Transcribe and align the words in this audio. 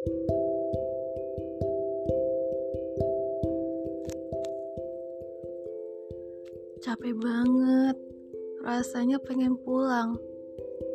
Capek 0.00 0.16
banget, 7.20 8.00
rasanya 8.64 9.20
pengen 9.20 9.60
pulang, 9.60 10.16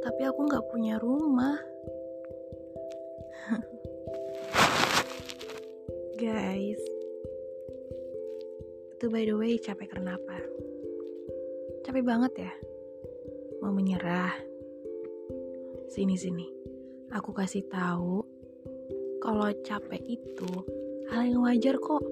tapi 0.00 0.24
aku 0.24 0.48
nggak 0.48 0.64
punya 0.72 0.96
rumah. 1.04 1.60
Guys, 6.24 6.80
itu 8.96 9.04
by 9.12 9.28
the 9.28 9.36
way 9.36 9.60
capek 9.60 9.92
karena 9.92 10.16
apa? 10.16 10.40
Capek 11.84 12.08
banget 12.08 12.48
ya, 12.48 12.52
mau 13.60 13.68
menyerah. 13.68 14.32
Sini 15.92 16.16
sini, 16.16 16.48
aku 17.12 17.36
kasih 17.36 17.68
tahu 17.68 18.33
kalau 19.24 19.48
capek 19.64 20.20
itu 20.20 20.50
hal 21.08 21.24
yang 21.24 21.40
wajar 21.40 21.80
kok 21.80 22.04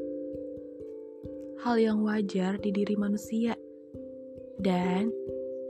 hal 1.62 1.78
yang 1.78 2.02
wajar 2.02 2.58
di 2.58 2.74
diri 2.74 2.98
manusia. 2.98 3.54
Dan 4.58 5.14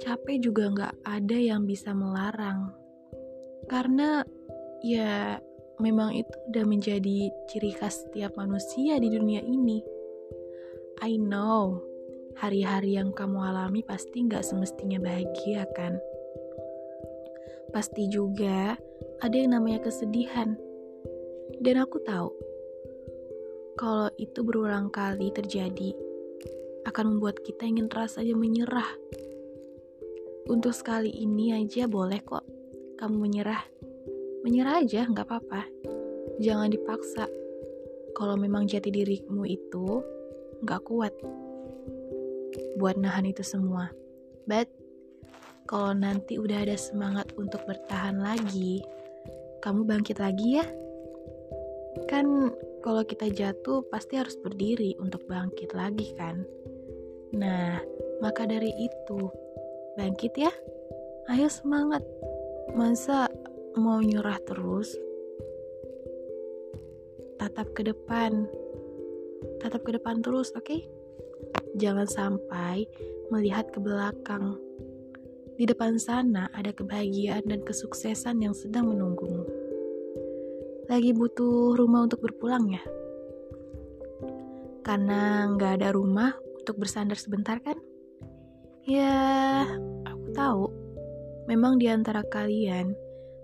capek 0.01 0.41
juga 0.41 0.73
nggak 0.73 0.95
ada 1.05 1.37
yang 1.37 1.69
bisa 1.69 1.93
melarang. 1.93 2.73
Karena 3.69 4.25
ya 4.80 5.37
memang 5.79 6.16
itu 6.16 6.33
udah 6.52 6.65
menjadi 6.65 7.29
ciri 7.49 7.73
khas 7.77 8.09
setiap 8.09 8.37
manusia 8.41 8.97
di 8.97 9.09
dunia 9.13 9.45
ini. 9.45 9.85
I 11.05 11.21
know, 11.21 11.85
hari-hari 12.41 12.97
yang 12.97 13.13
kamu 13.13 13.52
alami 13.52 13.85
pasti 13.85 14.24
nggak 14.24 14.45
semestinya 14.45 14.97
bahagia 14.97 15.69
kan? 15.77 16.01
Pasti 17.73 18.09
juga 18.09 18.77
ada 19.21 19.37
yang 19.37 19.57
namanya 19.57 19.85
kesedihan. 19.85 20.57
Dan 21.62 21.79
aku 21.79 22.02
tahu, 22.02 22.29
kalau 23.79 24.11
itu 24.19 24.43
berulang 24.43 24.91
kali 24.91 25.30
terjadi, 25.30 25.95
akan 26.91 27.16
membuat 27.16 27.38
kita 27.46 27.63
ingin 27.63 27.87
rasanya 27.87 28.35
menyerah. 28.35 28.91
Untuk 30.51 30.74
sekali 30.74 31.15
ini 31.23 31.55
aja 31.55 31.87
boleh 31.87 32.18
kok 32.27 32.43
kamu 32.99 33.15
menyerah. 33.15 33.63
Menyerah 34.43 34.83
aja, 34.83 35.07
nggak 35.07 35.23
apa-apa. 35.23 35.63
Jangan 36.43 36.66
dipaksa. 36.66 37.30
Kalau 38.18 38.35
memang 38.35 38.66
jati 38.66 38.90
dirimu 38.90 39.46
itu 39.46 40.02
nggak 40.66 40.83
kuat 40.83 41.15
buat 42.74 42.99
nahan 42.99 43.30
itu 43.30 43.46
semua. 43.46 43.95
But, 44.51 44.66
kalau 45.71 45.95
nanti 45.95 46.43
udah 46.43 46.66
ada 46.66 46.74
semangat 46.74 47.30
untuk 47.38 47.63
bertahan 47.71 48.18
lagi, 48.18 48.83
kamu 49.63 49.87
bangkit 49.87 50.18
lagi 50.18 50.59
ya. 50.59 50.66
Kan 52.11 52.55
kalau 52.83 53.03
kita 53.07 53.31
jatuh 53.31 53.87
pasti 53.87 54.19
harus 54.19 54.35
berdiri 54.39 54.99
untuk 54.99 55.23
bangkit 55.31 55.71
lagi 55.77 56.15
kan? 56.19 56.43
Nah, 57.33 57.79
maka 58.19 58.45
dari 58.45 58.71
itu, 58.77 59.31
bangkit 59.97 60.35
ya. 60.37 60.53
Ayo 61.30 61.47
semangat. 61.47 62.03
Masa 62.75 63.30
mau 63.79 64.03
nyerah 64.03 64.39
terus? 64.43 64.93
Tatap 67.39 67.71
ke 67.75 67.87
depan. 67.87 68.47
Tatap 69.62 69.83
ke 69.87 69.95
depan 69.97 70.21
terus, 70.21 70.50
oke? 70.53 70.67
Okay? 70.67 70.81
Jangan 71.78 72.05
sampai 72.05 72.84
melihat 73.33 73.71
ke 73.73 73.78
belakang. 73.81 74.61
Di 75.56 75.65
depan 75.69 75.97
sana 75.97 76.50
ada 76.53 76.75
kebahagiaan 76.75 77.47
dan 77.47 77.62
kesuksesan 77.62 78.43
yang 78.43 78.53
sedang 78.56 78.91
menunggumu 78.91 79.62
lagi 80.93 81.16
butuh 81.16 81.72
rumah 81.72 82.04
untuk 82.04 82.21
berpulang 82.21 82.69
ya? 82.69 82.84
Karena 84.84 85.49
nggak 85.49 85.81
ada 85.81 85.88
rumah 85.97 86.37
untuk 86.60 86.84
bersandar 86.84 87.16
sebentar 87.16 87.56
kan? 87.65 87.81
Ya, 88.84 89.65
aku 90.05 90.27
tahu. 90.37 90.69
Memang 91.49 91.81
di 91.81 91.89
antara 91.89 92.21
kalian, 92.21 92.93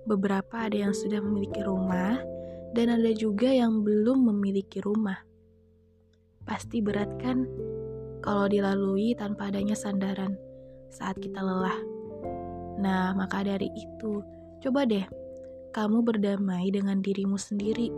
beberapa 0.05 0.69
ada 0.69 0.77
yang 0.77 0.93
sudah 0.93 1.25
memiliki 1.25 1.65
rumah, 1.65 2.21
dan 2.77 2.93
ada 2.93 3.17
juga 3.17 3.49
yang 3.49 3.81
belum 3.81 4.29
memiliki 4.29 4.85
rumah. 4.85 5.17
Pasti 6.45 6.85
berat 6.85 7.17
kan 7.17 7.49
kalau 8.21 8.45
dilalui 8.45 9.17
tanpa 9.17 9.49
adanya 9.49 9.73
sandaran 9.73 10.37
saat 10.93 11.17
kita 11.17 11.41
lelah. 11.41 11.81
Nah, 12.77 13.17
maka 13.17 13.41
dari 13.41 13.73
itu, 13.73 14.21
coba 14.61 14.85
deh 14.85 15.28
kamu 15.73 16.01
berdamai 16.01 16.73
dengan 16.73 17.05
dirimu 17.05 17.37
sendiri. 17.37 17.93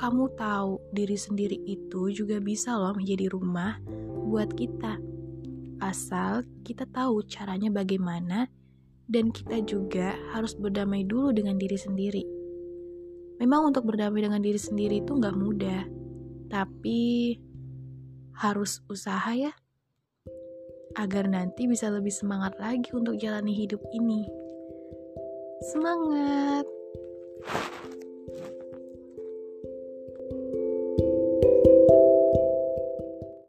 Kamu 0.00 0.32
tahu 0.32 0.80
diri 0.96 1.16
sendiri 1.16 1.60
itu 1.68 2.08
juga 2.08 2.40
bisa 2.40 2.72
loh 2.72 2.96
menjadi 2.96 3.28
rumah 3.28 3.76
buat 4.24 4.48
kita. 4.56 4.96
Asal 5.80 6.44
kita 6.64 6.88
tahu 6.88 7.24
caranya 7.28 7.68
bagaimana 7.68 8.48
dan 9.10 9.28
kita 9.34 9.60
juga 9.66 10.16
harus 10.32 10.56
berdamai 10.56 11.04
dulu 11.04 11.36
dengan 11.36 11.60
diri 11.60 11.76
sendiri. 11.76 12.24
Memang 13.40 13.72
untuk 13.72 13.88
berdamai 13.88 14.24
dengan 14.24 14.40
diri 14.40 14.60
sendiri 14.60 15.00
itu 15.00 15.16
nggak 15.16 15.36
mudah, 15.36 15.82
tapi 16.52 17.36
harus 18.36 18.84
usaha 18.88 19.32
ya, 19.32 19.52
agar 20.96 21.28
nanti 21.28 21.64
bisa 21.64 21.88
lebih 21.88 22.12
semangat 22.12 22.56
lagi 22.60 22.92
untuk 22.92 23.16
jalani 23.16 23.56
hidup 23.56 23.80
ini. 23.96 24.49
Semangat! 25.60 26.64